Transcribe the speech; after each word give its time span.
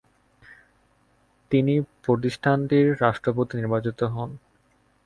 তিনি 1.51 1.73
প্রতিষ্ঠানটির 2.03 2.87
রাষ্ট্রপতি 3.01 3.53
নির্বাচিত 3.57 3.99
হন। 4.13 4.29